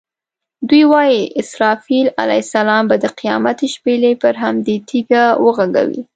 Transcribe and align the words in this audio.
دوی 0.67 0.83
وایي 0.91 1.21
اسرافیل 1.41 2.07
علیه 2.21 2.43
السلام 2.45 2.83
به 2.89 2.95
د 3.03 3.05
قیامت 3.19 3.59
شپېلۍ 3.73 4.13
پر 4.21 4.33
همدې 4.43 4.75
تیږه 4.89 5.23
وغږوي. 5.43 6.01